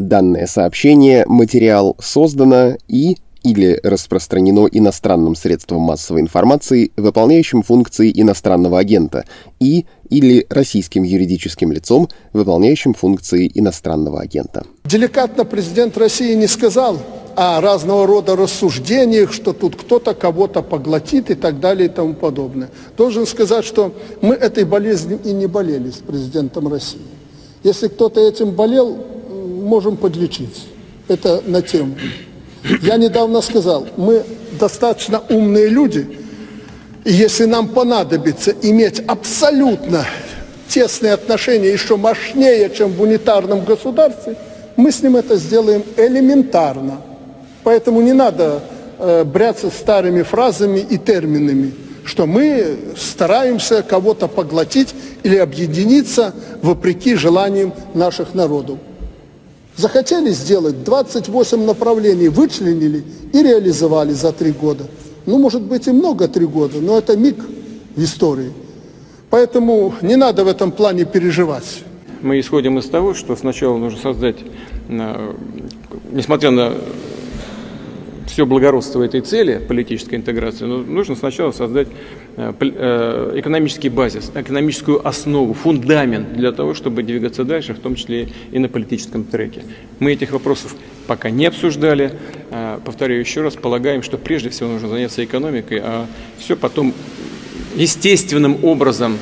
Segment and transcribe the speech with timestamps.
[0.00, 9.26] Данное сообщение, материал создано и или распространено иностранным средством массовой информации, выполняющим функции иностранного агента,
[9.60, 14.64] и или российским юридическим лицом, выполняющим функции иностранного агента.
[14.86, 16.98] Деликатно президент России не сказал
[17.36, 22.70] о разного рода рассуждениях, что тут кто-то кого-то поглотит и так далее и тому подобное.
[22.96, 27.00] Должен сказать, что мы этой болезнью и не болели с президентом России.
[27.62, 28.98] Если кто-то этим болел,
[29.70, 30.66] можем подлечить.
[31.06, 31.94] Это на тему.
[32.82, 34.24] Я недавно сказал, мы
[34.58, 36.18] достаточно умные люди,
[37.04, 40.04] и если нам понадобится иметь абсолютно
[40.68, 44.36] тесные отношения, еще мощнее, чем в унитарном государстве,
[44.76, 47.00] мы с ним это сделаем элементарно.
[47.64, 48.60] Поэтому не надо
[48.98, 51.72] э, бряться старыми фразами и терминами,
[52.04, 58.78] что мы стараемся кого-то поглотить или объединиться вопреки желаниям наших народов.
[59.80, 63.02] Захотели сделать 28 направлений, вычленили
[63.32, 64.84] и реализовали за три года.
[65.24, 67.36] Ну, может быть, и много три года, но это миг
[67.96, 68.52] в истории.
[69.30, 71.82] Поэтому не надо в этом плане переживать.
[72.20, 74.36] Мы исходим из того, что сначала нужно создать,
[74.90, 75.34] э,
[76.12, 76.74] несмотря на
[78.30, 81.88] все благородство этой цели, политической интеграции, но нужно сначала создать
[82.36, 88.28] э, э, экономический базис, экономическую основу, фундамент для того, чтобы двигаться дальше, в том числе
[88.52, 89.64] и на политическом треке.
[89.98, 90.76] Мы этих вопросов
[91.08, 92.12] пока не обсуждали.
[92.50, 96.06] Э, повторяю еще раз, полагаем, что прежде всего нужно заняться экономикой, а
[96.38, 96.94] все потом
[97.74, 99.18] естественным образом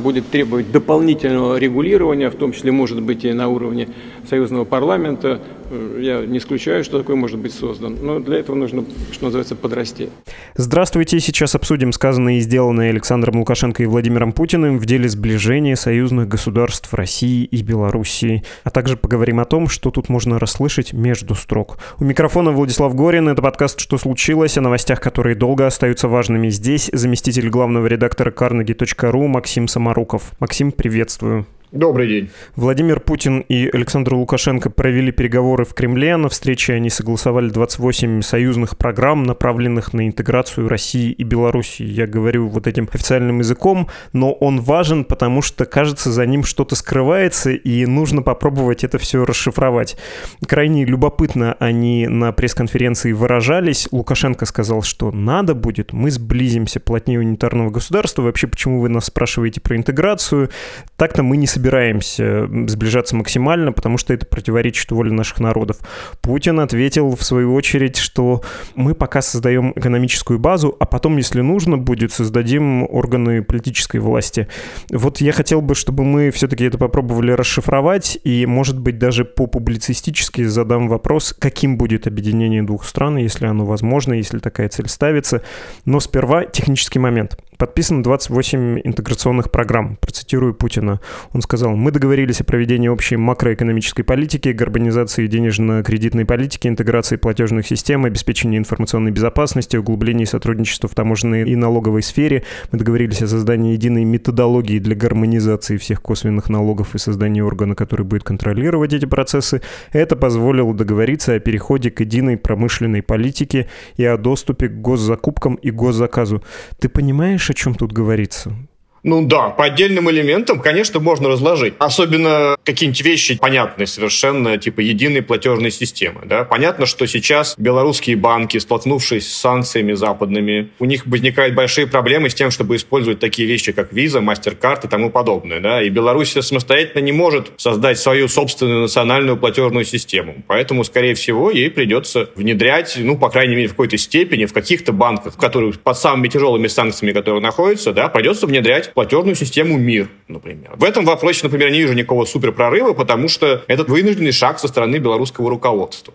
[0.00, 3.88] будет требовать дополнительного регулирования, в том числе, может быть, и на уровне
[4.28, 5.40] союзного парламента,
[5.70, 7.98] Э, я не исключаю, что такое может быть создан.
[8.00, 10.10] Но для этого нужно, что называется, подрасти.
[10.54, 11.20] Здравствуйте.
[11.20, 16.92] Сейчас обсудим сказанное и сделанное Александром Лукашенко и Владимиром Путиным в деле сближения союзных государств
[16.94, 18.44] России и Белоруссии.
[18.64, 21.78] А также поговорим о том, что тут можно расслышать между строк.
[21.98, 23.28] У микрофона Владислав Горин.
[23.28, 26.90] Это подкаст «Что случилось?» о новостях, которые долго остаются важными здесь.
[26.92, 30.32] Заместитель главного редактора carnegie.ru Максим Самаруков.
[30.40, 31.46] Максим, приветствую.
[31.72, 32.30] Добрый день.
[32.56, 36.16] Владимир Путин и Александр Лукашенко провели переговоры в Кремле.
[36.16, 41.84] На встрече они согласовали 28 союзных программ, направленных на интеграцию России и Белоруссии.
[41.84, 46.74] Я говорю вот этим официальным языком, но он важен, потому что, кажется, за ним что-то
[46.74, 49.98] скрывается, и нужно попробовать это все расшифровать.
[50.46, 53.88] Крайне любопытно они на пресс-конференции выражались.
[53.92, 58.22] Лукашенко сказал, что надо будет, мы сблизимся плотнее унитарного государства.
[58.22, 60.48] Вообще, почему вы нас спрашиваете про интеграцию?
[60.96, 65.78] Так-то мы не собираемся сближаться максимально, потому что это противоречит воле наших народов.
[66.20, 68.42] Путин ответил, в свою очередь, что
[68.76, 74.46] мы пока создаем экономическую базу, а потом, если нужно будет, создадим органы политической власти.
[74.90, 80.44] Вот я хотел бы, чтобы мы все-таки это попробовали расшифровать, и, может быть, даже по-публицистически
[80.44, 85.42] задам вопрос, каким будет объединение двух стран, если оно возможно, если такая цель ставится.
[85.84, 87.36] Но сперва технический момент.
[87.58, 89.96] Подписано 28 интеграционных программ.
[89.96, 91.00] Процитирую Путина.
[91.32, 98.04] Он сказал, мы договорились о проведении общей макроэкономической политики, гармонизации денежно-кредитной политики, интеграции платежных систем,
[98.04, 102.44] обеспечении информационной безопасности, углублении сотрудничества в таможенной и налоговой сфере.
[102.70, 108.06] Мы договорились о создании единой методологии для гармонизации всех косвенных налогов и создании органа, который
[108.06, 109.62] будет контролировать эти процессы.
[109.90, 115.72] Это позволило договориться о переходе к единой промышленной политике и о доступе к госзакупкам и
[115.72, 116.44] госзаказу.
[116.78, 118.54] Ты понимаешь, о чем тут говорится?
[119.02, 121.74] Ну да, по отдельным элементам, конечно, можно разложить.
[121.78, 126.22] Особенно какие-нибудь вещи понятные совершенно, типа единой платежной системы.
[126.24, 126.44] Да?
[126.44, 132.34] Понятно, что сейчас белорусские банки, столкнувшись с санкциями западными, у них возникают большие проблемы с
[132.34, 135.60] тем, чтобы использовать такие вещи, как виза, мастер-карт и тому подобное.
[135.60, 135.82] Да?
[135.82, 140.42] И Беларусь самостоятельно не может создать свою собственную национальную платежную систему.
[140.46, 144.92] Поэтому, скорее всего, ей придется внедрять, ну, по крайней мере, в какой-то степени, в каких-то
[144.92, 150.72] банках, которые под самыми тяжелыми санкциями, которые находятся, да, придется внедрять платежную систему МИР, например.
[150.76, 154.96] В этом вопросе, например, не вижу никакого суперпрорыва, потому что это вынужденный шаг со стороны
[154.96, 156.14] белорусского руководства.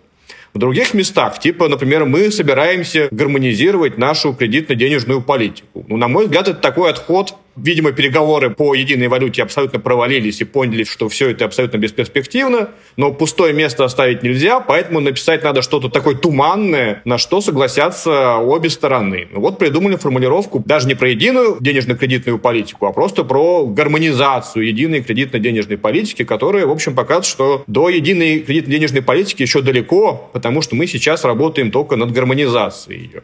[0.54, 5.84] В других местах, типа, например, мы собираемся гармонизировать нашу кредитно-денежную политику.
[5.88, 10.44] Ну, на мой взгляд, это такой отход Видимо, переговоры по единой валюте абсолютно провалились и
[10.44, 15.88] поняли, что все это абсолютно бесперспективно, но пустое место оставить нельзя, поэтому написать надо что-то
[15.88, 19.28] такое туманное, на что согласятся обе стороны.
[19.30, 25.02] Ну вот придумали формулировку даже не про единую денежно-кредитную политику, а просто про гармонизацию единой
[25.02, 30.74] кредитно-денежной политики, которая, в общем, показывает, что до единой кредитно-денежной политики еще далеко, потому что
[30.74, 33.22] мы сейчас работаем только над гармонизацией ее.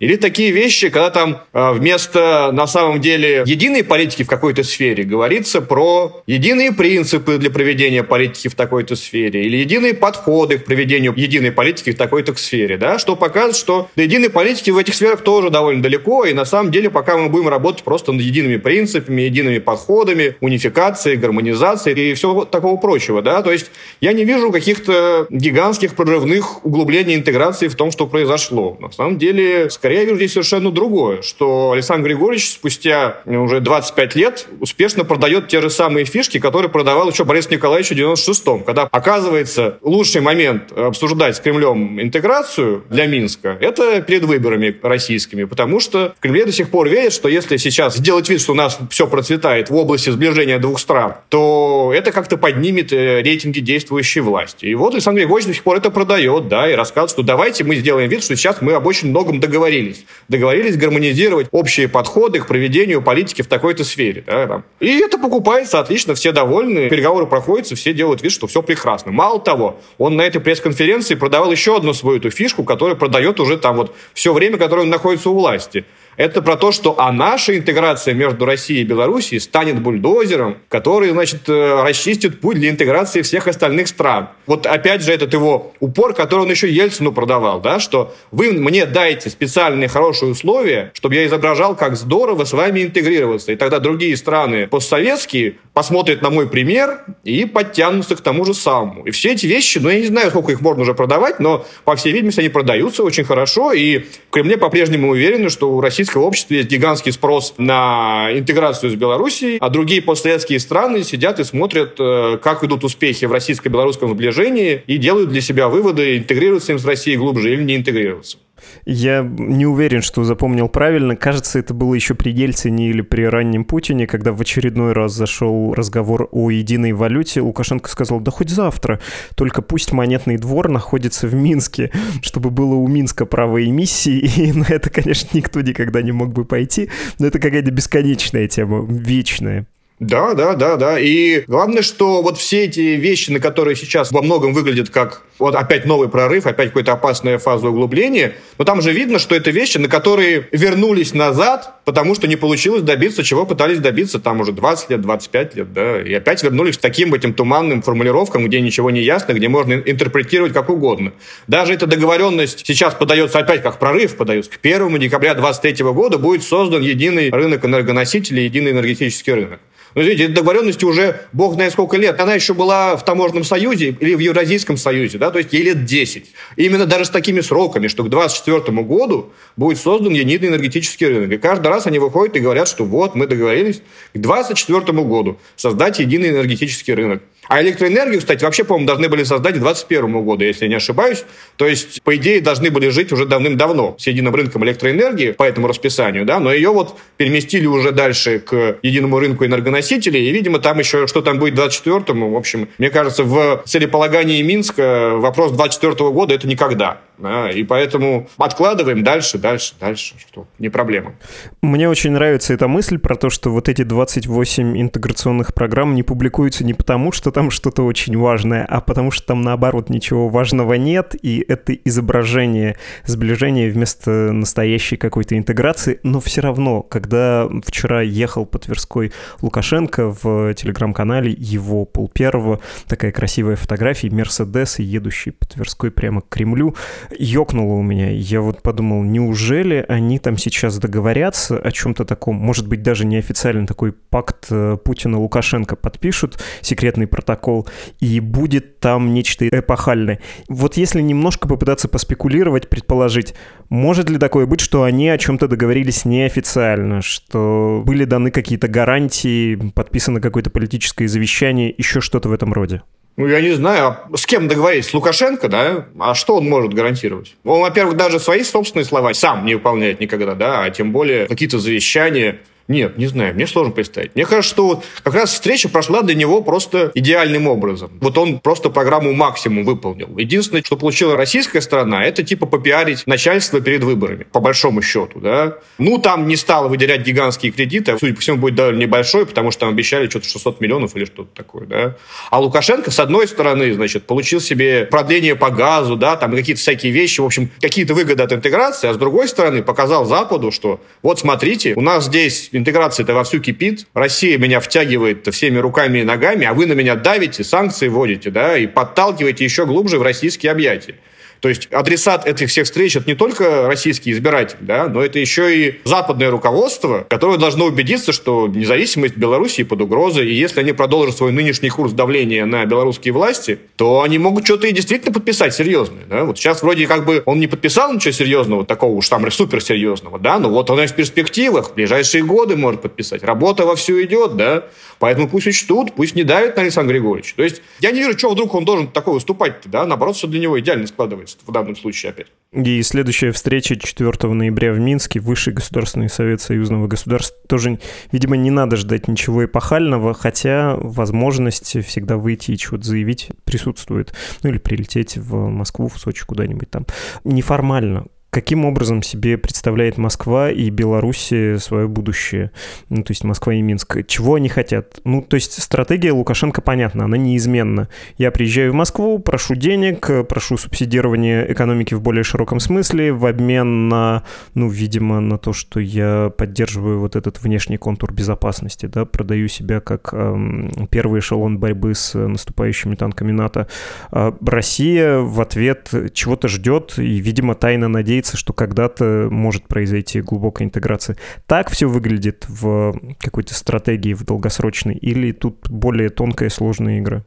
[0.00, 5.04] Или такие вещи, когда там э, вместо, на самом деле, единой политики в какой-то сфере
[5.04, 11.12] говорится про единые принципы для проведения политики в такой-то сфере, или единые подходы к проведению
[11.14, 15.20] единой политики в такой-то сфере, да, что показывает, что до единой политики в этих сферах
[15.20, 19.20] тоже довольно далеко, и на самом деле пока мы будем работать просто над едиными принципами,
[19.20, 23.70] едиными подходами, унификацией, гармонизацией и всего такого прочего, да, то есть
[24.00, 28.78] я не вижу каких-то гигантских прорывных углублений интеграции в том, что произошло.
[28.80, 34.14] На самом деле, скорее я вижу здесь совершенно другое, что Александр Григорьевич спустя уже 25
[34.16, 38.88] лет успешно продает те же самые фишки, которые продавал еще Борис Николаевич в 96-м, когда
[38.90, 46.14] оказывается лучший момент обсуждать с Кремлем интеграцию для Минска, это перед выборами российскими, потому что
[46.18, 49.06] в Кремле до сих пор верят, что если сейчас сделать вид, что у нас все
[49.06, 54.66] процветает в области сближения двух стран, то это как-то поднимет э, рейтинги действующей власти.
[54.66, 57.76] И вот Александр Григорьевич до сих пор это продает, да, и рассказывает, что давайте мы
[57.76, 59.79] сделаем вид, что сейчас мы об очень многом договорились.
[60.28, 64.24] Договорились гармонизировать общие подходы к проведению политики в такой-то сфере.
[64.26, 64.64] Да, там.
[64.80, 69.12] И это покупается отлично, все довольны, переговоры проходят, все делают вид, что все прекрасно.
[69.12, 73.56] Мало того, он на этой пресс-конференции продавал еще одну свою эту фишку, которую продает уже
[73.56, 75.84] там вот все время, которое он находится у власти–
[76.16, 81.48] это про то, что а наша интеграция между Россией и Белоруссией станет бульдозером, который, значит,
[81.48, 84.28] э, расчистит путь для интеграции всех остальных стран.
[84.46, 88.86] Вот опять же этот его упор, который он еще Ельцину продавал, да, что вы мне
[88.86, 93.52] дайте специальные хорошие условия, чтобы я изображал, как здорово с вами интегрироваться.
[93.52, 99.06] И тогда другие страны постсоветские посмотрят на мой пример и подтянутся к тому же самому.
[99.06, 101.96] И все эти вещи, ну, я не знаю, сколько их можно уже продавать, но, по
[101.96, 106.58] всей видимости, они продаются очень хорошо, и в Кремле по-прежнему уверены, что у российского обществе
[106.58, 112.36] есть гигантский спрос на интеграцию с Белоруссией, а другие постсоветские страны сидят и смотрят, э,
[112.42, 117.16] как идут успехи в российско-белорусском сближении и делают для себя выводы, интегрируются им с Россией
[117.16, 118.36] глубже или не интегрируются.
[118.84, 121.16] Я не уверен, что запомнил правильно.
[121.16, 125.74] Кажется, это было еще при Ельцине или при раннем Путине, когда в очередной раз зашел
[125.74, 127.40] разговор о единой валюте.
[127.40, 129.00] Лукашенко сказал, да хоть завтра,
[129.34, 131.90] только пусть монетный двор находится в Минске,
[132.22, 134.18] чтобы было у Минска право эмиссии.
[134.40, 136.90] И на это, конечно, никто никогда не мог бы пойти.
[137.18, 139.66] Но это какая-то бесконечная тема, вечная.
[140.00, 140.98] Да, да, да, да.
[140.98, 145.54] И главное, что вот все эти вещи, на которые сейчас во многом выглядят как вот
[145.54, 149.76] опять новый прорыв, опять какая-то опасная фаза углубления, но там же видно, что это вещи,
[149.76, 154.88] на которые вернулись назад, потому что не получилось добиться, чего пытались добиться там уже 20
[154.88, 159.02] лет, 25 лет, да, и опять вернулись к таким этим туманным формулировкам, где ничего не
[159.02, 161.12] ясно, где можно интерпретировать как угодно.
[161.46, 166.42] Даже эта договоренность сейчас подается опять как прорыв, подается к 1 декабря 2023 года будет
[166.42, 169.60] создан единый рынок энергоносителей, единый энергетический рынок.
[169.94, 172.20] Но, видите, эта договоренность уже бог знает сколько лет.
[172.20, 175.84] Она еще была в таможенном союзе или в Евразийском союзе, да, то есть ей лет
[175.84, 176.30] 10.
[176.56, 181.32] И именно даже с такими сроками, что к 2024 году будет создан единый энергетический рынок.
[181.32, 183.82] И каждый раз они выходят и говорят, что вот, мы договорились
[184.12, 187.22] к 2024 году создать единый энергетический рынок.
[187.50, 191.24] А электроэнергию, кстати, вообще, по-моему, должны были создать к 2021 году, если я не ошибаюсь.
[191.56, 195.66] То есть, по идее, должны были жить уже давным-давно с единым рынком электроэнергии по этому
[195.66, 200.78] расписанию, да, но ее вот переместили уже дальше к единому рынку энергоносителей, и, видимо, там
[200.78, 206.10] еще, что там будет в 2024 в общем, мне кажется, в целеполагании Минска вопрос 2024
[206.10, 207.00] года– это никогда.
[207.20, 211.14] Да, и поэтому откладываем дальше, дальше, дальше, что не проблема.
[211.60, 216.64] Мне очень нравится эта мысль про то, что вот эти 28 интеграционных программ не публикуются
[216.64, 221.14] не потому, что там что-то очень важное, а потому что там наоборот ничего важного нет,
[221.20, 228.58] и это изображение сближения вместо настоящей какой-то интеграции, но все равно, когда вчера ехал по
[228.58, 229.12] Тверской
[229.42, 236.28] Лукашенко в телеграм-канале его пол первого, такая красивая фотография, Мерседес, едущий по Тверской прямо к
[236.28, 236.74] Кремлю,
[237.18, 238.10] ёкнуло у меня.
[238.10, 243.66] Я вот подумал, неужели они там сейчас договорятся о чем-то таком, может быть, даже неофициально
[243.66, 247.66] такой пакт э, Путина-Лукашенко подпишут, секретный протокол,
[248.00, 250.20] и будет там нечто эпохальное.
[250.48, 253.34] Вот если немножко попытаться поспекулировать, предположить,
[253.68, 259.56] может ли такое быть, что они о чем-то договорились неофициально, что были даны какие-то гарантии,
[259.74, 262.82] подписано какое-то политическое завещание, еще что-то в этом роде?
[263.16, 264.88] Ну, я не знаю, а с кем договорились?
[264.88, 265.86] С Лукашенко, да?
[265.98, 267.36] А что он может гарантировать?
[267.44, 271.58] Он, во-первых, даже свои собственные слова сам не выполняет никогда, да, а тем более какие-то
[271.58, 272.38] завещания
[272.70, 274.14] Нет, не знаю, мне сложно представить.
[274.14, 277.90] Мне кажется, что вот как раз встреча прошла для него просто идеальным образом.
[278.00, 280.16] Вот он просто программу максимум выполнил.
[280.16, 285.56] Единственное, что получила российская сторона, это типа попиарить начальство перед выборами, по большому счету, да.
[285.78, 289.50] Ну, там не стало выделять гигантские кредиты, а, судя по всему, будет довольно небольшой, потому
[289.50, 291.96] что там обещали что-то 600 миллионов или что-то такое, да.
[292.30, 296.92] А Лукашенко, с одной стороны, значит, получил себе продление по газу, да, там какие-то всякие
[296.92, 301.18] вещи, в общем, какие-то выгоды от интеграции, а с другой стороны, показал Западу, что вот
[301.18, 306.54] смотрите, у нас здесь интеграция-то вовсю кипит, Россия меня втягивает всеми руками и ногами, а
[306.54, 310.94] вы на меня давите, санкции вводите, да, и подталкиваете еще глубже в российские объятия.
[311.40, 315.56] То есть адресат этих всех встреч это не только российский избиратель, да, но это еще
[315.56, 321.16] и западное руководство, которое должно убедиться, что независимость Белоруссии под угрозой, и если они продолжат
[321.16, 326.04] свой нынешний курс давления на белорусские власти, то они могут что-то и действительно подписать серьезное.
[326.08, 326.24] Да?
[326.24, 330.38] Вот сейчас вроде как бы он не подписал ничего серьезного, такого уж там суперсерьезного, да,
[330.38, 333.22] но вот он и в перспективах, в ближайшие годы может подписать.
[333.22, 334.64] Работа вовсю идет, да,
[334.98, 337.34] поэтому пусть учтут, пусть не давят на Александра Григорьевича.
[337.36, 340.40] То есть я не вижу, что вдруг он должен такое выступать, да, наоборот, все для
[340.40, 342.28] него идеально складывается в данном случае опять.
[342.52, 347.78] И следующая встреча 4 ноября в Минске, Высший Государственный Совет Союзного Государства, тоже,
[348.10, 354.12] видимо, не надо ждать ничего эпохального, хотя возможность всегда выйти и чего-то заявить присутствует.
[354.42, 356.86] Ну или прилететь в Москву, в Сочи, куда-нибудь там.
[357.22, 362.52] Неформально, каким образом себе представляет Москва и Белоруссия свое будущее,
[362.88, 365.00] ну, то есть Москва и Минск, чего они хотят.
[365.04, 367.88] Ну, то есть стратегия Лукашенко понятна, она неизменна.
[368.16, 373.88] Я приезжаю в Москву, прошу денег, прошу субсидирования экономики в более широком смысле в обмен
[373.88, 374.22] на,
[374.54, 379.80] ну, видимо, на то, что я поддерживаю вот этот внешний контур безопасности, да, продаю себя
[379.80, 383.66] как эм, первый эшелон борьбы с наступающими танками НАТО.
[384.12, 390.20] А Россия в ответ чего-то ждет и, видимо, тайно надеется надеяться, что когда-то может произойти
[390.20, 391.16] глубокая интеграция.
[391.46, 397.24] Так все выглядит в какой-то стратегии, в долгосрочной, или тут более тонкая, сложная игра?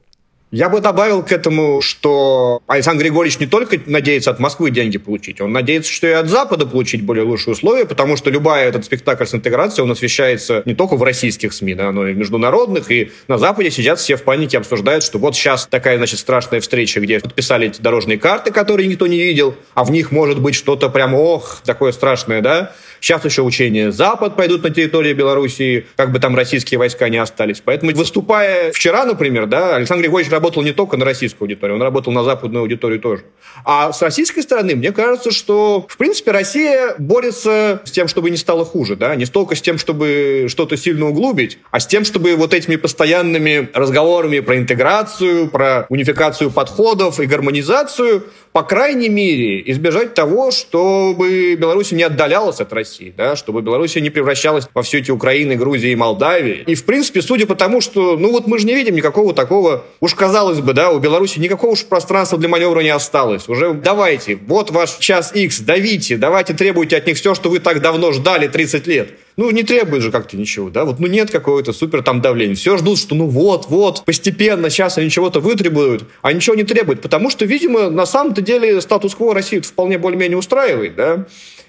[0.53, 5.41] Я бы добавил к этому, что Александр Григорьевич не только надеется от Москвы деньги получить,
[5.41, 9.25] он надеется, что и от Запада получить более лучшие условия, потому что любая этот спектакль
[9.25, 13.11] с интеграцией, он освещается не только в российских СМИ, да, но и в международных, и
[13.27, 17.19] на Западе сидят все в панике, обсуждают, что вот сейчас такая, значит, страшная встреча, где
[17.19, 21.15] подписали эти дорожные карты, которые никто не видел, а в них может быть что-то прям,
[21.15, 26.37] ох, такое страшное, да, Сейчас еще учения Запад пойдут на территории Белоруссии, как бы там
[26.37, 27.59] российские войска не остались.
[27.59, 32.13] Поэтому, выступая вчера, например, да, Александр Григорьевич работал не только на российскую аудиторию, он работал
[32.13, 33.23] на западную аудиторию тоже.
[33.65, 38.37] А с российской стороны, мне кажется, что, в принципе, Россия борется с тем, чтобы не
[38.37, 42.37] стало хуже, да, не столько с тем, чтобы что-то сильно углубить, а с тем, чтобы
[42.37, 50.13] вот этими постоянными разговорами про интеграцию, про унификацию подходов и гармонизацию по крайней мере, избежать
[50.13, 55.11] того, чтобы Беларусь не отдалялась от России, да, чтобы Беларусь не превращалась во все эти
[55.11, 56.63] Украины, Грузии и Молдавии.
[56.67, 59.83] И, в принципе, судя по тому, что, ну вот мы же не видим никакого такого,
[59.99, 63.47] уж казалось бы, да, у Беларуси никакого уж пространства для маневра не осталось.
[63.47, 67.81] Уже давайте, вот ваш час X, давите, давайте требуйте от них все, что вы так
[67.81, 71.73] давно ждали 30 лет ну, не требует же как-то ничего, да, вот, ну, нет какого-то
[71.73, 72.55] супер там давления.
[72.55, 77.01] Все ждут, что, ну, вот, вот, постепенно сейчас они чего-то вытребуют, а ничего не требуют,
[77.01, 81.25] потому что, видимо, на самом-то деле статус-кво России вполне более-менее устраивает, да,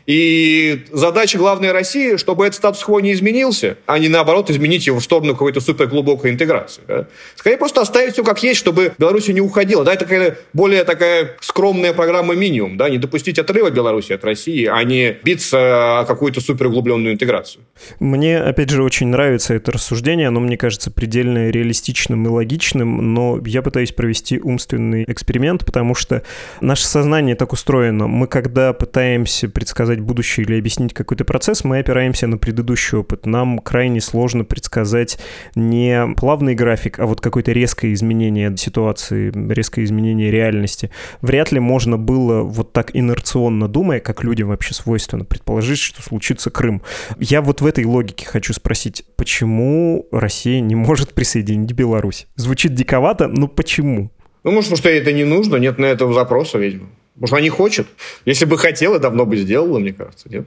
[0.07, 5.05] и задача главной России, чтобы этот статус-кво не изменился, а не наоборот изменить его в
[5.05, 6.83] сторону какой-то суперглубокой интеграции.
[6.87, 7.07] Да?
[7.37, 9.85] Скорее просто оставить все как есть, чтобы Беларусь не уходила.
[9.85, 14.67] Да, это такая более такая скромная программа минимум, да, не допустить отрыва Беларуси от России,
[14.67, 17.65] а не биться о какую-то суперуглубленную интеграцию.
[17.99, 23.41] Мне, опять же, очень нравится это рассуждение, оно мне кажется предельно реалистичным и логичным, но
[23.45, 26.23] я пытаюсь провести умственный эксперимент, потому что
[26.61, 28.07] наше сознание так устроено.
[28.07, 33.27] Мы когда пытаемся предсказать предсказать будущее или объяснить какой-то процесс, мы опираемся на предыдущий опыт.
[33.27, 35.19] Нам крайне сложно предсказать
[35.55, 40.91] не плавный график, а вот какое-то резкое изменение ситуации, резкое изменение реальности.
[41.23, 46.51] Вряд ли можно было вот так инерционно думая, как людям вообще свойственно, предположить, что случится
[46.51, 46.83] Крым.
[47.19, 52.27] Я вот в этой логике хочу спросить, почему Россия не может присоединить Беларусь?
[52.37, 54.11] Звучит диковато, но почему?
[54.45, 56.89] Ну, может, потому что ей это не нужно, нет на этого запроса, видимо.
[57.17, 57.87] Может, она не хочет?
[58.25, 60.47] Если бы хотела, давно бы сделала, мне кажется, нет?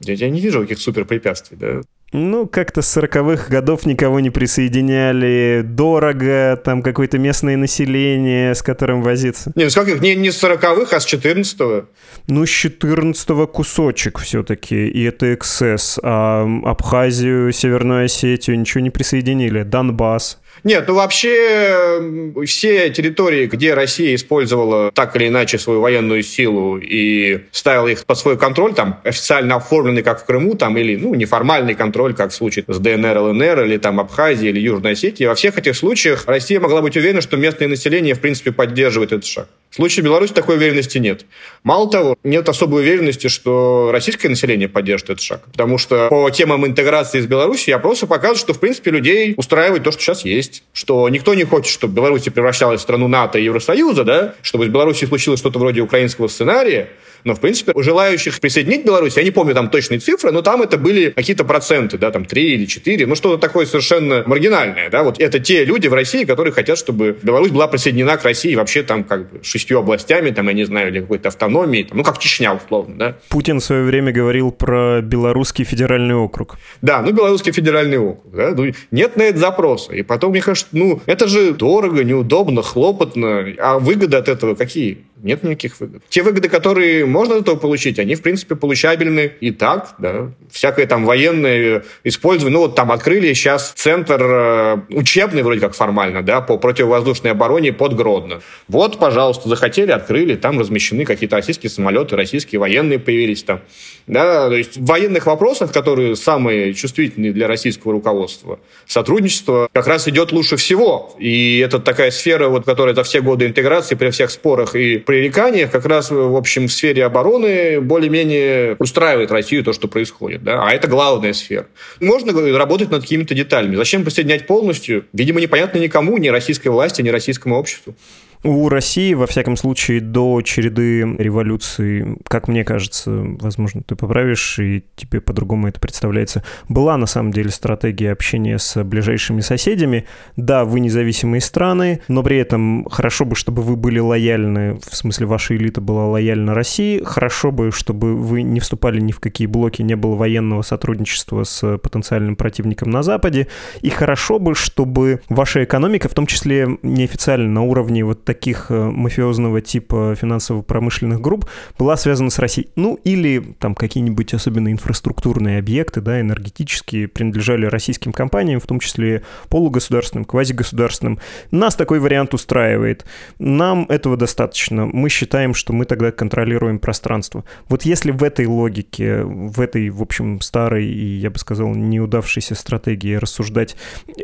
[0.00, 1.80] Я, я не вижу каких супер препятствий, да.
[2.12, 9.02] Ну, как-то с 40-х годов никого не присоединяли, дорого, там какое-то местное население, с которым
[9.02, 9.52] возиться.
[9.54, 10.00] Не, ну с каких?
[10.00, 11.84] Не, не с 40-х, а с 14-го.
[12.28, 15.98] Ну, с 14-го кусочек все-таки, и это эксцесс.
[16.02, 20.38] А Абхазию, Северную Осетию ничего не присоединили, Донбасс.
[20.64, 27.40] Нет, ну вообще все территории, где Россия использовала так или иначе свою военную силу и
[27.52, 31.74] ставила их под свой контроль, там официально оформленный, как в Крыму, там или ну, неформальный
[31.74, 35.58] контроль, как в случае с ДНР, ЛНР, или там Абхазия, или Южной Осетии, во всех
[35.58, 39.48] этих случаях Россия могла быть уверена, что местное население, в принципе, поддерживает этот шаг.
[39.78, 41.24] Случае Беларуси такой уверенности нет.
[41.62, 45.44] Мало того, нет особой уверенности, что российское население поддержит этот шаг.
[45.52, 49.92] Потому что по темам интеграции с Беларусью опросы показывают, что, в принципе, людей устраивает то,
[49.92, 50.64] что сейчас есть.
[50.72, 54.34] Что никто не хочет, чтобы Беларусь превращалась в страну НАТО и Евросоюза, да?
[54.42, 56.88] чтобы с Беларусью случилось что-то вроде украинского сценария.
[57.24, 60.62] Но, в принципе, у желающих присоединить Беларусь, я не помню там точные цифры, но там
[60.62, 65.02] это были какие-то проценты, да, там 3 или 4, ну что-то такое совершенно маргинальное, да,
[65.02, 68.82] вот это те люди в России, которые хотят, чтобы Беларусь была присоединена к России вообще
[68.82, 72.18] там как бы шестью областями, там, я не знаю, или какой-то автономией, там, ну как
[72.18, 73.16] Чечня условно, да.
[73.28, 76.58] Путин в свое время говорил про Белорусский федеральный округ.
[76.82, 80.68] Да, ну Белорусский федеральный округ, да, ну, нет на это запроса, и потом мне кажется,
[80.72, 84.98] ну это же дорого, неудобно, хлопотно, а выгоды от этого какие?
[85.22, 86.02] Нет никаких выгод.
[86.08, 90.30] Те выгоды, которые можно от этого получить, они, в принципе, получабельны и так, да.
[90.50, 92.58] Всякое там военное использование.
[92.58, 97.72] Ну, вот там открыли сейчас центр э, учебный, вроде как формально, да, по противовоздушной обороне
[97.72, 98.40] под Гродно.
[98.68, 103.60] Вот, пожалуйста, захотели, открыли, там размещены какие-то российские самолеты, российские военные появились там.
[104.06, 110.08] Да, то есть в военных вопросах, которые самые чувствительные для российского руководства, сотрудничество как раз
[110.08, 111.14] идет лучше всего.
[111.18, 115.70] И это такая сфера, вот, которая за все годы интеграции, при всех спорах и пререканиях,
[115.70, 120.44] как раз, в общем, в сфере обороны более-менее устраивает Россию то, что происходит.
[120.44, 120.62] Да?
[120.66, 121.66] А это главная сфера.
[121.98, 123.76] Можно работать над какими-то деталями.
[123.76, 125.06] Зачем присоединять полностью?
[125.14, 127.96] Видимо, непонятно никому, ни российской власти, ни российскому обществу.
[128.44, 134.84] У России, во всяком случае, до череды революций, как мне кажется, возможно, ты поправишь, и
[134.94, 140.06] тебе по-другому это представляется, была на самом деле стратегия общения с ближайшими соседями.
[140.36, 145.26] Да, вы независимые страны, но при этом хорошо бы, чтобы вы были лояльны, в смысле,
[145.26, 149.82] ваша элита была лояльна России, хорошо бы, чтобы вы не вступали ни в какие блоки,
[149.82, 153.48] не было военного сотрудничества с потенциальным противником на Западе,
[153.80, 158.74] и хорошо бы, чтобы ваша экономика, в том числе неофициально на уровне вот таких э,
[158.74, 161.46] мафиозного типа финансово-промышленных групп
[161.78, 162.68] была связана с Россией.
[162.76, 169.22] Ну, или там какие-нибудь особенно инфраструктурные объекты, да, энергетические, принадлежали российским компаниям, в том числе
[169.48, 171.18] полугосударственным, квазигосударственным.
[171.50, 173.06] Нас такой вариант устраивает.
[173.38, 174.84] Нам этого достаточно.
[174.84, 177.44] Мы считаем, что мы тогда контролируем пространство.
[177.70, 182.54] Вот если в этой логике, в этой, в общем, старой и, я бы сказал, неудавшейся
[182.54, 183.74] стратегии рассуждать,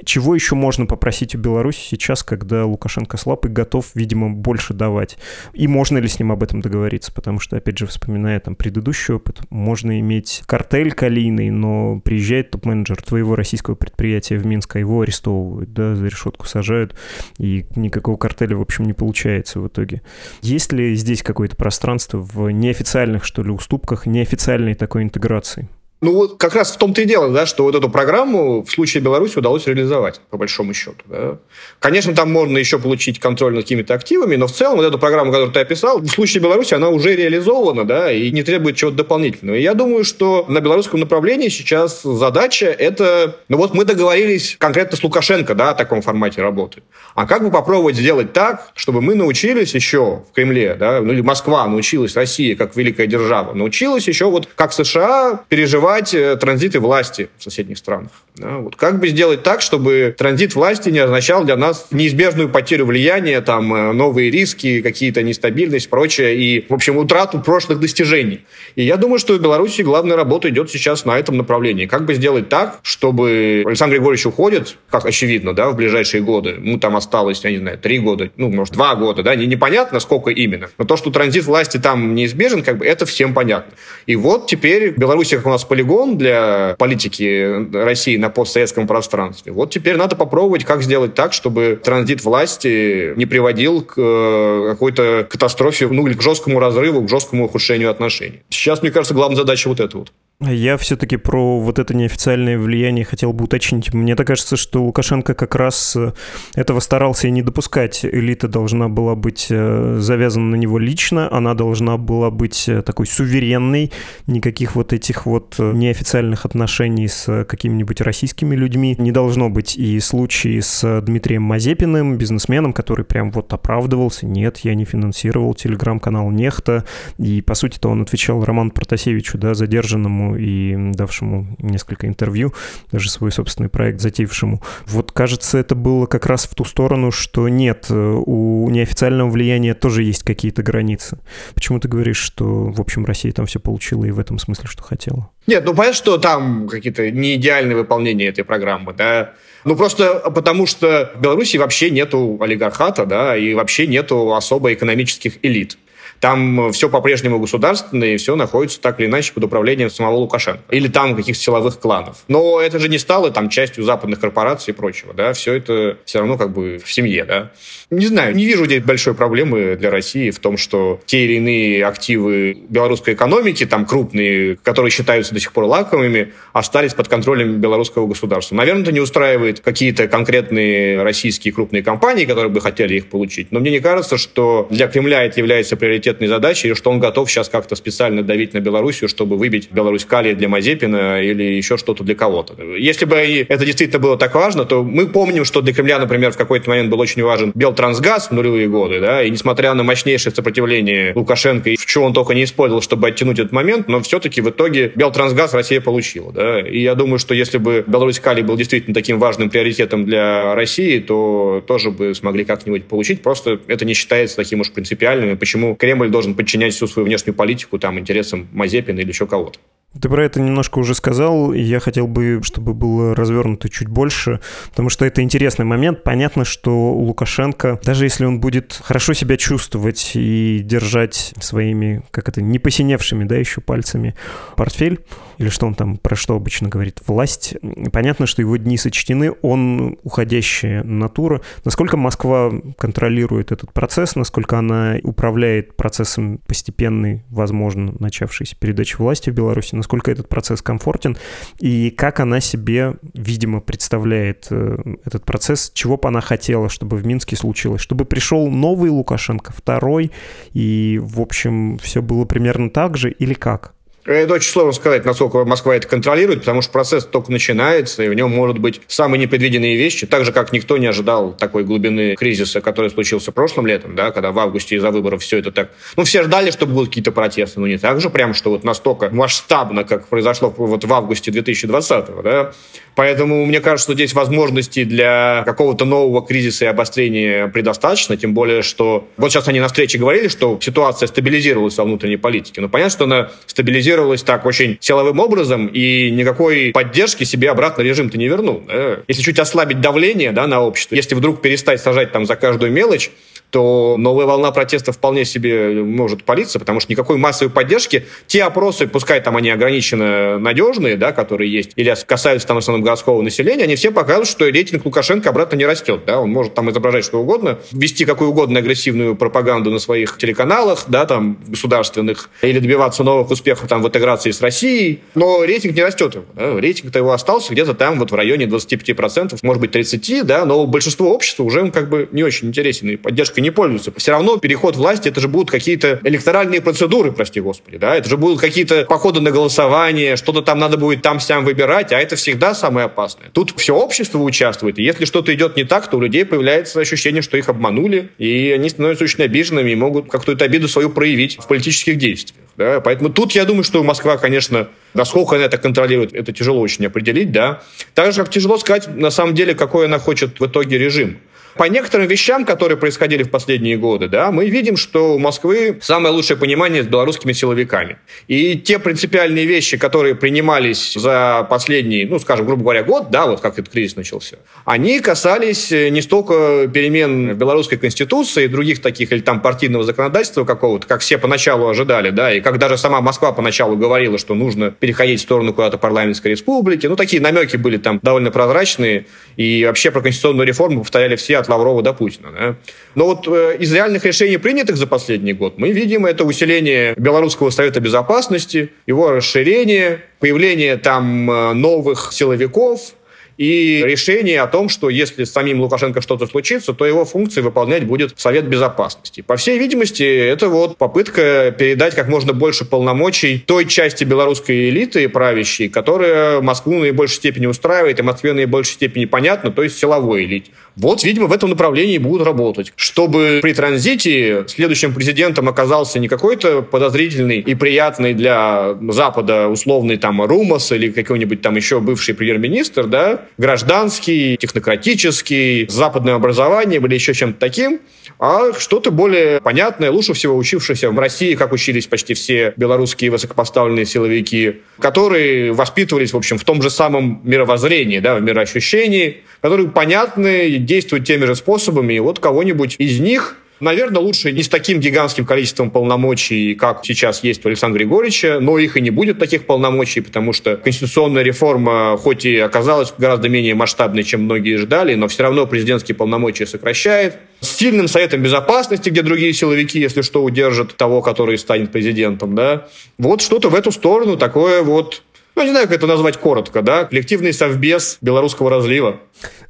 [0.05, 5.19] чего еще можно попросить у Беларуси сейчас, когда Лукашенко слаб и готов видимо, больше давать.
[5.53, 7.13] И можно ли с ним об этом договориться?
[7.13, 13.03] Потому что, опять же, вспоминая там предыдущий опыт, можно иметь картель калийный, но приезжает топ-менеджер
[13.03, 16.97] твоего российского предприятия в Минск, а его арестовывают, да, за решетку сажают,
[17.39, 20.03] и никакого картеля, в общем, не получается в итоге.
[20.43, 25.69] Есть ли здесь какое-то пространство в неофициальных, что ли, уступках, неофициальной такой интеграции?
[26.05, 29.03] Ну вот как раз в том-то и дело, да, что вот эту программу в случае
[29.03, 30.99] Беларуси удалось реализовать, по большому счету.
[31.07, 31.39] Да.
[31.79, 35.33] Конечно, там можно еще получить контроль над какими-то активами, но в целом вот эту программу,
[35.33, 39.57] которую ты описал, в случае Беларуси она уже реализована, да, и не требует чего-то дополнительного.
[39.57, 44.99] И я думаю, что на белорусском направлении сейчас задача это, ну вот мы договорились конкретно
[44.99, 46.83] с Лукашенко, да, о таком формате работы.
[47.15, 51.23] А как бы попробовать сделать так, чтобы мы научились еще в Кремле, да, ну или
[51.23, 56.81] Москва научилась, Россия как великая держава, научилась еще вот как США переживать развивать э, транзиты
[56.81, 58.11] власти в соседних странах.
[58.37, 62.87] Да, вот как бы сделать так, чтобы транзит власти не означал для нас неизбежную потерю
[62.87, 68.41] влияния, там, э, новые риски, какие-то нестабильность, прочее, и, в общем, утрату прошлых достижений.
[68.75, 71.87] И я думаю, что в Беларуси главная работа идет сейчас на этом направлении.
[71.87, 76.57] Как бы сделать так, чтобы Александр Григорьевич уходит, как очевидно, да, в ближайшие годы.
[76.59, 80.01] Ну, там осталось, я не знаю, три года, ну, может, два года, да, не, непонятно,
[80.01, 80.69] сколько именно.
[80.79, 83.73] Но то, что транзит власти там неизбежен, как бы, это всем понятно.
[84.07, 89.51] И вот теперь Беларусь, как у нас полигон для политики России на постсоветском пространстве.
[89.51, 95.27] Вот теперь надо попробовать, как сделать так, чтобы транзит власти не приводил к э, какой-то
[95.29, 98.43] катастрофе, ну или к жесткому разрыву, к жесткому ухудшению отношений.
[98.51, 100.13] Сейчас, мне кажется, главная задача вот эта вот.
[100.49, 103.93] Я все-таки про вот это неофициальное влияние хотел бы уточнить.
[103.95, 106.13] Мне так кажется, что Лукашенко как раз э,
[106.55, 108.05] этого старался и не допускать.
[108.05, 113.07] Элита должна была быть э, завязана на него лично, она должна была быть э, такой
[113.07, 113.93] суверенной,
[114.27, 119.77] никаких вот этих вот неофициальных отношений с какими-нибудь российскими людьми не должно быть.
[119.77, 126.31] И случаи с Дмитрием Мазепиным, бизнесменом, который прям вот оправдывался, нет, я не финансировал телеграм-канал
[126.31, 126.85] Нехта,
[127.19, 132.53] и по сути-то он отвечал Роману Протасевичу, да, задержанному И давшему несколько интервью,
[132.93, 134.63] даже свой собственный проект затеявшему.
[134.87, 140.03] Вот, кажется, это было как раз в ту сторону, что нет, у неофициального влияния тоже
[140.03, 141.19] есть какие-то границы.
[141.55, 144.83] Почему ты говоришь, что, в общем, Россия там все получила и в этом смысле, что
[144.83, 145.31] хотела?
[145.47, 149.35] Нет, ну понятно, что там какие-то неидеальные выполнения этой программы, да.
[149.65, 155.35] Ну просто потому, что в Беларуси вообще нету олигархата, да, и вообще нету особо экономических
[155.43, 155.79] элит.
[156.25, 160.63] Там все по-прежнему государственное, и все находится так или иначе под управлением самого Лукашенко.
[160.71, 162.25] Или там каких-то силовых кланов.
[162.29, 166.21] Но это же не стало там частью западных корпораций и прочего, да, все это все
[166.21, 167.51] равно как бы в семье, да.
[167.91, 171.85] Не знаю, не вижу здесь большой проблемы для России в том, что те или иные
[171.85, 178.07] активы белорусской экономики, там крупные, которые считаются до сих пор лакомыми, остались под контролем белорусского
[178.07, 178.55] государства.
[178.55, 183.49] Наверное, это не устраивает какие-то конкретные российские крупные компании, которые бы хотели их получить.
[183.51, 187.01] Но мне не кажется, что для Кремля это является приоритетом приоритетной задачей, и что он
[187.01, 191.77] готов сейчас как-то специально давить на Белоруссию, чтобы выбить Беларусь калий для Мазепина или еще
[191.77, 192.55] что-то для кого-то.
[192.79, 196.37] Если бы это действительно было так важно, то мы помним, что для Кремля, например, в
[196.37, 201.13] какой-то момент был очень важен Белтрансгаз в нулевые годы, да, и несмотря на мощнейшее сопротивление
[201.15, 204.49] Лукашенко, и в чем он только не использовал, чтобы оттянуть этот момент, но все-таки в
[204.49, 208.95] итоге Белтрансгаз Россия получила, да, и я думаю, что если бы Беларусь калий был действительно
[208.95, 214.37] таким важным приоритетом для России, то тоже бы смогли как-нибудь получить, просто это не считается
[214.37, 218.47] таким уж принципиальным, и почему Кремль Кремль должен подчинять всю свою внешнюю политику там, интересам
[218.53, 219.59] Мазепина или еще кого-то.
[220.01, 224.41] Ты про это немножко уже сказал, и я хотел бы, чтобы было развернуто чуть больше,
[224.71, 226.03] потому что это интересный момент.
[226.03, 232.29] Понятно, что у Лукашенко, даже если он будет хорошо себя чувствовать и держать своими, как
[232.29, 234.15] это, не посиневшими, да, еще пальцами
[234.57, 235.01] портфель,
[235.39, 237.55] или что он там, про что обычно говорит, власть,
[237.93, 241.41] понятно, что его дни сочтены, он уходящая натура.
[241.65, 249.35] Насколько Москва контролирует этот процесс, насколько она управляет процессом постепенной, возможно, начавшейся передачи власти в
[249.35, 251.17] Беларуси, насколько этот процесс комфортен,
[251.61, 257.07] и как она себе, видимо, представляет э, этот процесс, чего бы она хотела, чтобы в
[257.07, 260.11] Минске случилось, чтобы пришел новый Лукашенко, второй,
[260.55, 263.74] и, в общем, все было примерно так же, или как?
[264.05, 268.15] Это очень сложно сказать, насколько Москва это контролирует, потому что процесс только начинается, и в
[268.15, 272.61] нем может быть самые непредвиденные вещи, так же, как никто не ожидал такой глубины кризиса,
[272.61, 275.71] который случился прошлым летом, да, когда в августе из-за выборов все это так...
[275.97, 279.09] Ну, все ждали, что будут какие-то протесты, но не так же прям, что вот настолько
[279.09, 282.53] масштабно, как произошло вот в августе 2020 да.
[282.97, 288.63] Поэтому мне кажется, что здесь возможностей для какого-то нового кризиса и обострения предостаточно, тем более,
[288.63, 289.09] что...
[289.17, 293.05] Вот сейчас они на встрече говорили, что ситуация стабилизировалась во внутренней политике, но понятно, что
[293.05, 298.63] она стабилизировалась регулировалось так очень силовым образом, и никакой поддержки себе обратно режим-то не вернул.
[298.67, 298.99] Да?
[299.09, 303.11] Если чуть ослабить давление да, на общество, если вдруг перестать сажать там за каждую мелочь,
[303.55, 308.89] то новая волна протеста вполне себе может палиться, потому что никакой массовой поддержки, те опросы,
[308.89, 313.77] пускай там они ограниченно надежные, да, которые есть, или касаются там основном городского населения, они
[313.77, 317.61] все показывают, что рейтинг Лукашенко обратно не растет, да, он может там изображать что угодно,
[317.71, 323.69] вести какую угодно агрессивную пропаганду на своих телеканалах, да, там, государственных, или добиваться новых успехов
[323.69, 327.75] там в интеграции с Россией, но рейтинг не растет его, да, рейтинг-то его остался где-то
[327.75, 332.09] там вот в районе 25%, может быть 30%, да, но большинство общества уже как бы
[332.11, 333.93] не очень интересен, и поддержка не пользуются.
[333.97, 338.17] Все равно переход власти, это же будут какие-то электоральные процедуры, прости господи, да, это же
[338.17, 342.87] будут какие-то походы на голосование, что-то там надо будет там-сям выбирать, а это всегда самое
[342.87, 343.29] опасное.
[343.33, 347.23] Тут все общество участвует, и если что-то идет не так, то у людей появляется ощущение,
[347.23, 351.39] что их обманули, и они становятся очень обиженными и могут как-то эту обиду свою проявить
[351.39, 352.41] в политических действиях.
[352.57, 352.81] Да?
[352.81, 357.33] Поэтому тут я думаю, что Москва, конечно, насколько она это контролирует, это тяжело очень определить,
[357.33, 357.63] да.
[357.95, 361.19] Так же, как тяжело сказать, на самом деле, какой она хочет в итоге режим.
[361.57, 366.13] По некоторым вещам, которые происходили в последние годы, да, мы видим, что у Москвы самое
[366.13, 367.99] лучшее понимание с белорусскими силовиками.
[368.27, 373.41] И те принципиальные вещи, которые принимались за последний, ну, скажем, грубо говоря, год, да, вот
[373.41, 379.13] как этот кризис начался, они касались не столько перемен в белорусской конституции и других таких,
[379.13, 383.33] или там партийного законодательства какого-то, как все поначалу ожидали, да, и как даже сама Москва
[383.33, 386.87] поначалу говорила, что нужно переходить в сторону куда-то парламентской республики.
[386.87, 391.49] Ну, такие намеки были там довольно прозрачные, и вообще про конституционную реформу повторяли все от
[391.49, 392.29] Лаврова до Путина.
[392.33, 392.57] Да?
[392.95, 397.51] Но вот э, из реальных решений, принятых за последний год, мы видим это усиление Белорусского
[397.51, 402.95] совета безопасности, его расширение, появление там э, новых силовиков,
[403.37, 407.85] и решение о том, что если с самим Лукашенко что-то случится, то его функции выполнять
[407.85, 409.23] будет Совет Безопасности.
[409.23, 415.09] По всей видимости, это вот попытка передать как можно больше полномочий той части белорусской элиты
[415.09, 419.79] правящей, которая Москву в наибольшей степени устраивает, и Москве в наибольшей степени понятно, то есть
[419.79, 420.51] силовой элите.
[420.77, 422.73] Вот, видимо, в этом направлении будут работать.
[422.75, 430.23] Чтобы при транзите следующим президентом оказался не какой-то подозрительный и приятный для Запада условный там
[430.23, 437.15] Румас или какой-нибудь там еще бывший премьер-министр, да, гражданский, технократический, с западным образованием или еще
[437.15, 437.81] чем-то таким,
[438.19, 443.87] а что-то более понятное, лучше всего учившееся в России, как учились почти все белорусские высокопоставленные
[443.87, 450.59] силовики, которые воспитывались, в общем, в том же самом мировоззрении, да, в мироощущении, которые понятны,
[450.59, 455.25] действуют теми же способами, и вот кого-нибудь из них Наверное, лучше не с таким гигантским
[455.25, 460.01] количеством полномочий, как сейчас есть у Александра Григорьевича, но их и не будет таких полномочий,
[460.01, 465.23] потому что конституционная реформа, хоть и оказалась гораздо менее масштабной, чем многие ждали, но все
[465.23, 467.17] равно президентские полномочия сокращает.
[467.41, 472.67] С сильным Советом Безопасности, где другие силовики, если что, удержат того, который станет президентом, да.
[472.99, 475.04] Вот что-то в эту сторону такое вот
[475.37, 479.01] ну, не знаю, как это назвать коротко, да, коллективный совбез белорусского разлива.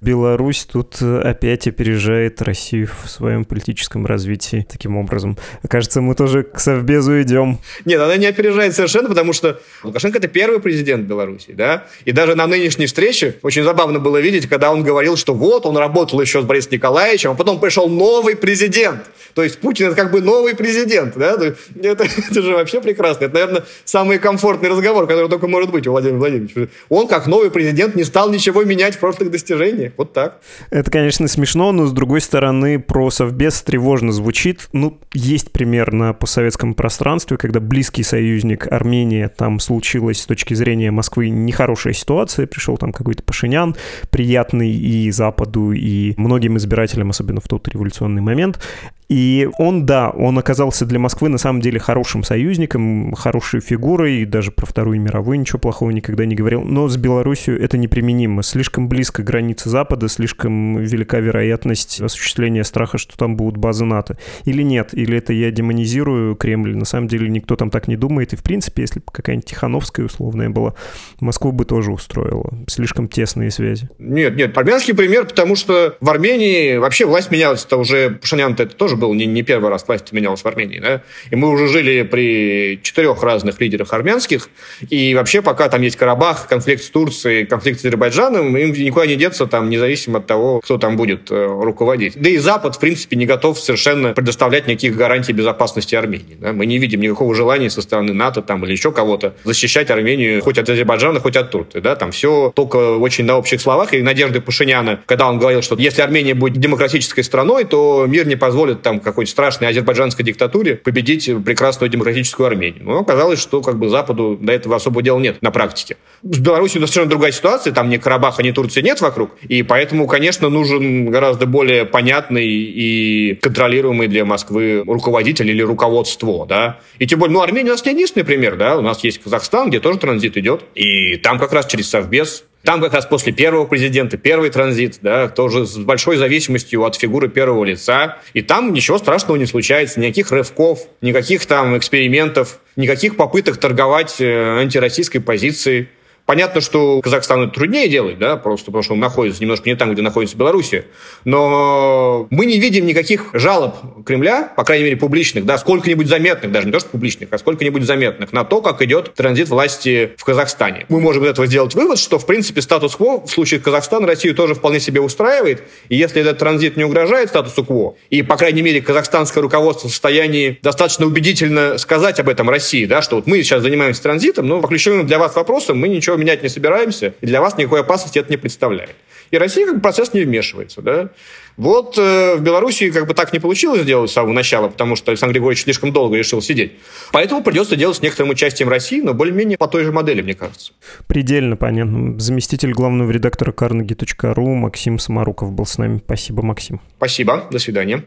[0.00, 5.38] Беларусь тут э, опять опережает Россию в своем политическом развитии таким образом.
[5.68, 7.58] Кажется, мы тоже к Совбезу идем.
[7.84, 12.34] Нет, она не опережает совершенно, потому что Лукашенко это первый президент Беларуси, да, и даже
[12.34, 16.42] на нынешней встрече очень забавно было видеть, когда он говорил, что вот, он работал еще
[16.42, 19.10] с Борисом Николаевичем, а потом пришел новый президент.
[19.34, 21.56] То есть Путин это как бы новый президент, да, это,
[22.30, 23.24] это же вообще прекрасно.
[23.24, 26.68] Это, наверное, самый комфортный разговор, который только может быть у Владимира.
[26.88, 29.92] Он, как новый президент, не стал ничего менять в прошлых достижениях.
[29.96, 30.40] Вот так.
[30.70, 34.68] Это, конечно, смешно, но, с другой стороны, про Совбез тревожно звучит.
[34.72, 40.90] Ну, есть пример на постсоветском пространстве, когда близкий союзник Армения, там случилась с точки зрения
[40.90, 43.74] Москвы нехорошая ситуация, пришел там какой-то Пашинян,
[44.10, 48.60] приятный и Западу, и многим избирателям, особенно в тот революционный момент.
[49.08, 54.50] И он, да, он оказался для Москвы на самом деле хорошим союзником, хорошей фигурой, даже
[54.50, 56.62] про Вторую мировую ничего плохого никогда не говорил.
[56.62, 58.42] Но с Белоруссией это неприменимо.
[58.42, 64.18] Слишком близко границы Запада, слишком велика вероятность осуществления страха, что там будут базы НАТО.
[64.44, 66.74] Или нет, или это я демонизирую Кремль.
[66.74, 68.32] На самом деле никто там так не думает.
[68.32, 70.74] И в принципе, если бы какая-нибудь Тихановская условная была,
[71.20, 72.50] Москву бы тоже устроила.
[72.68, 73.88] Слишком тесные связи.
[73.98, 78.76] Нет, нет, армянский пример, потому что в Армении вообще власть менялась, это уже Пашинян-то это
[78.76, 82.02] тоже был не, не первый раз власть менялась в Армении, да, и мы уже жили
[82.02, 84.48] при четырех разных лидерах армянских,
[84.88, 89.16] и вообще пока там есть Карабах, конфликт с Турцией, конфликт с Азербайджаном, им никуда не
[89.16, 92.14] деться, там, независимо от того, кто там будет э, руководить.
[92.16, 96.36] Да и Запад, в принципе, не готов совершенно предоставлять никаких гарантий безопасности Армении.
[96.38, 96.52] Да?
[96.52, 100.58] Мы не видим никакого желания со стороны НАТО там, или еще кого-то защищать Армению хоть
[100.58, 101.80] от Азербайджана, хоть от Турции.
[101.80, 101.96] Да?
[101.96, 103.94] Там все только очень на общих словах.
[103.94, 108.36] И надежды Пашиняна, когда он говорил, что если Армения будет демократической страной, то мир не
[108.36, 112.84] позволит там какой-то страшной азербайджанской диктатуре победить прекрасную демократическую Армению.
[112.84, 115.96] Но оказалось, что как бы Западу до этого особого дела нет на практике.
[116.22, 120.48] С Беларусью совершенно другая ситуация, там ни Карабаха, ни Турции нет вокруг, и поэтому, конечно,
[120.48, 126.80] нужен гораздо более понятный и контролируемый для Москвы руководитель или руководство, да.
[126.98, 129.68] И тем более, ну, Армения у нас не единственный пример, да, у нас есть Казахстан,
[129.68, 133.66] где тоже транзит идет, и там как раз через Совбез там как раз после первого
[133.66, 138.18] президента, первый транзит, да, тоже с большой зависимостью от фигуры первого лица.
[138.32, 144.60] И там ничего страшного не случается, никаких рывков, никаких там экспериментов, никаких попыток торговать э,
[144.60, 145.88] антироссийской позицией.
[146.26, 150.00] Понятно, что Казахстану труднее делать, да, просто потому что он находится немножко не там, где
[150.00, 150.86] находится Белоруссия.
[151.24, 153.74] Но мы не видим никаких жалоб
[154.06, 157.82] Кремля, по крайней мере, публичных, да, сколько-нибудь заметных, даже не то, что публичных, а сколько-нибудь
[157.82, 160.86] заметных на то, как идет транзит власти в Казахстане.
[160.88, 164.54] Мы можем из этого сделать вывод, что, в принципе, статус-кво в случае Казахстана Россию тоже
[164.54, 165.62] вполне себе устраивает.
[165.90, 169.92] И если этот транзит не угрожает статусу кво, и, по крайней мере, казахстанское руководство в
[169.92, 174.62] состоянии достаточно убедительно сказать об этом России, да, что вот мы сейчас занимаемся транзитом, но
[174.62, 177.80] по ключевым для вас вопросам мы ничего ничего менять не собираемся, и для вас никакой
[177.80, 178.94] опасности это не представляет.
[179.30, 180.80] И Россия как бы процесс не вмешивается.
[180.82, 181.08] Да?
[181.56, 185.10] Вот э, в Беларуси как бы так не получилось сделать с самого начала, потому что
[185.10, 186.74] Александр Григорьевич слишком долго решил сидеть.
[187.10, 190.72] Поэтому придется делать с некоторым участием России, но более-менее по той же модели, мне кажется.
[191.06, 192.20] Предельно понятно.
[192.20, 196.00] Заместитель главного редактора Carnegie.ru Максим Самаруков был с нами.
[196.04, 196.80] Спасибо, Максим.
[196.98, 197.44] Спасибо.
[197.50, 198.04] До свидания.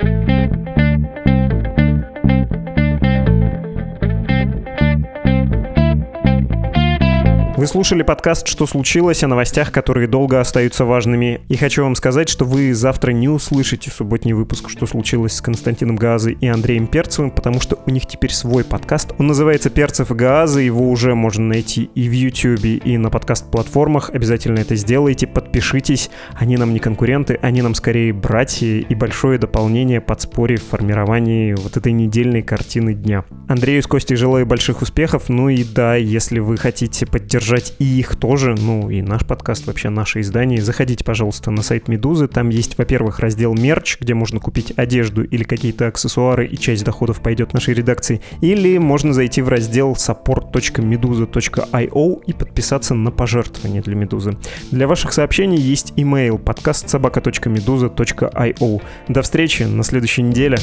[7.57, 11.41] Вы слушали подкаст «Что случилось?» о новостях, которые долго остаются важными.
[11.49, 15.95] И хочу вам сказать, что вы завтра не услышите субботний выпуск «Что случилось?» с Константином
[15.95, 19.15] Газой и Андреем Перцевым, потому что у них теперь свой подкаст.
[19.17, 24.11] Он называется «Перцев и Газа», его уже можно найти и в YouTube, и на подкаст-платформах.
[24.11, 26.11] Обязательно это сделайте, подпишитесь.
[26.35, 31.75] Они нам не конкуренты, они нам скорее братья и большое дополнение подспорье в формировании вот
[31.75, 33.25] этой недельной картины дня.
[33.47, 35.27] Андрею с Костей желаю больших успехов.
[35.27, 37.46] Ну и да, если вы хотите поддержать
[37.79, 42.27] и их тоже, ну и наш подкаст, вообще наше издание, заходите, пожалуйста, на сайт Медузы.
[42.27, 47.21] Там есть, во-первых, раздел мерч, где можно купить одежду или какие-то аксессуары, и часть доходов
[47.21, 48.21] пойдет нашей редакции.
[48.41, 54.37] Или можно зайти в раздел support.meduza.io и подписаться на пожертвование для Медузы.
[54.71, 58.81] Для ваших сообщений есть email подкаст собака.медуза.io.
[59.07, 60.57] До встречи на следующей неделе.